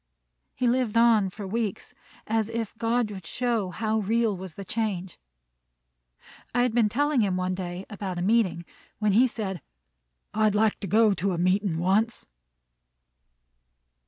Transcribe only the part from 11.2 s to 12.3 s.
a meetin' once."